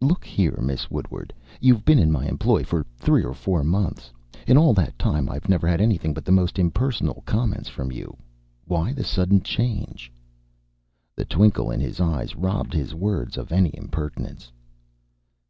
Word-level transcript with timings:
"Look 0.00 0.24
here, 0.24 0.58
Miss 0.62 0.90
Woodward, 0.90 1.34
you've 1.60 1.84
been 1.84 1.98
in 1.98 2.10
my 2.10 2.26
employ 2.26 2.64
for 2.64 2.86
three 2.96 3.22
or 3.22 3.34
four 3.34 3.62
months. 3.62 4.10
In 4.46 4.56
all 4.56 4.72
that 4.72 4.98
time 4.98 5.28
I've 5.28 5.50
never 5.50 5.68
had 5.68 5.82
anything 5.82 6.14
but 6.14 6.24
the 6.24 6.32
most 6.32 6.58
impersonal 6.58 7.22
comments 7.26 7.68
from 7.68 7.92
you. 7.92 8.16
Why 8.64 8.94
the 8.94 9.04
sudden 9.04 9.42
change?" 9.42 10.10
The 11.14 11.26
twinkle 11.26 11.70
in 11.70 11.80
his 11.80 12.00
eyes 12.00 12.34
robbed 12.36 12.72
his 12.72 12.94
words 12.94 13.36
of 13.36 13.52
any 13.52 13.70
impertinence. 13.74 14.50